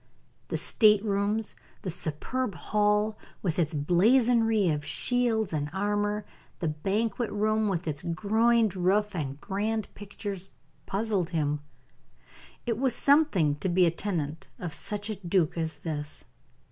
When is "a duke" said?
15.11-15.55